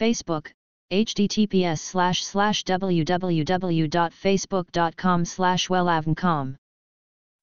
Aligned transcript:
Facebook, 0.00 0.44
https 0.90 1.76
slash 1.76 2.22
slash 2.22 2.64
www.facebook.com 2.64 5.24
slash 5.24 5.70
wellavncom. 5.70 6.52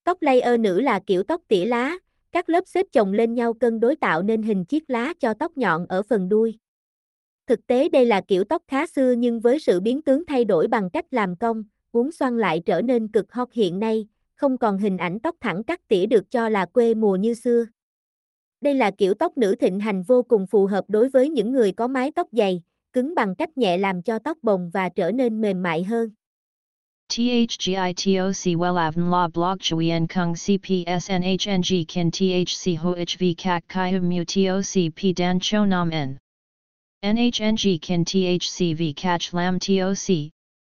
Tóc 0.03 0.21
layer 0.21 0.59
nữ 0.59 0.81
là 0.81 0.99
kiểu 0.99 1.23
tóc 1.23 1.41
tỉa 1.47 1.65
lá, 1.65 1.97
các 2.31 2.49
lớp 2.49 2.67
xếp 2.67 2.85
chồng 2.91 3.13
lên 3.13 3.33
nhau 3.33 3.53
cân 3.53 3.79
đối 3.79 3.95
tạo 3.95 4.21
nên 4.21 4.41
hình 4.41 4.65
chiếc 4.65 4.89
lá 4.89 5.13
cho 5.19 5.33
tóc 5.33 5.57
nhọn 5.57 5.85
ở 5.89 6.03
phần 6.03 6.29
đuôi. 6.29 6.57
Thực 7.47 7.67
tế 7.67 7.89
đây 7.89 8.05
là 8.05 8.21
kiểu 8.21 8.43
tóc 8.43 8.63
khá 8.67 8.87
xưa 8.87 9.11
nhưng 9.11 9.39
với 9.39 9.59
sự 9.59 9.79
biến 9.79 10.01
tướng 10.01 10.25
thay 10.25 10.45
đổi 10.45 10.67
bằng 10.67 10.89
cách 10.89 11.05
làm 11.11 11.35
cong, 11.35 11.63
uốn 11.91 12.11
xoăn 12.11 12.37
lại 12.37 12.61
trở 12.65 12.81
nên 12.81 13.07
cực 13.07 13.33
hot 13.33 13.53
hiện 13.53 13.79
nay, 13.79 14.07
không 14.35 14.57
còn 14.57 14.77
hình 14.77 14.97
ảnh 14.97 15.19
tóc 15.19 15.35
thẳng 15.39 15.63
cắt 15.63 15.87
tỉa 15.87 16.05
được 16.05 16.31
cho 16.31 16.49
là 16.49 16.65
quê 16.65 16.93
mùa 16.93 17.15
như 17.15 17.33
xưa. 17.33 17.65
Đây 18.61 18.73
là 18.73 18.91
kiểu 18.91 19.13
tóc 19.13 19.37
nữ 19.37 19.55
thịnh 19.55 19.79
hành 19.79 20.03
vô 20.03 20.23
cùng 20.23 20.47
phù 20.47 20.65
hợp 20.65 20.85
đối 20.87 21.09
với 21.09 21.29
những 21.29 21.51
người 21.51 21.71
có 21.71 21.87
mái 21.87 22.11
tóc 22.11 22.27
dày, 22.31 22.61
cứng 22.93 23.15
bằng 23.15 23.35
cách 23.35 23.57
nhẹ 23.57 23.77
làm 23.77 24.01
cho 24.01 24.19
tóc 24.19 24.37
bồng 24.41 24.69
và 24.73 24.89
trở 24.89 25.11
nên 25.11 25.41
mềm 25.41 25.63
mại 25.63 25.83
hơn. 25.83 26.09
THGITOC 27.09 28.57
WELAVN 28.57 29.11
La 29.11 29.27
Blog 29.27 29.57
Chuyen 29.59 30.07
Kung 30.07 30.33
CPSNHNG 30.33 31.85
Kin 31.87 32.11
THC 32.11 32.77
HOHV 32.81 33.23
Kak 33.37 33.63
Kai 33.67 33.99
Mu 33.99 34.23
TOC 34.23 34.91
P 34.95 35.17
Dan 35.17 35.39
Cho 35.41 35.65
Nam 35.65 35.89
N 35.89 36.17
NHNG 37.05 37.77
Kin 37.81 38.05
THC 38.05 38.77
V 38.77 38.93
CACH 38.95 39.33
Lam 39.33 39.59
TOC 39.59 40.31